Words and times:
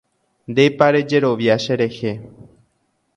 Ndépa 0.51 0.85
rejerovia 0.93 1.55
cherehe. 1.63 2.11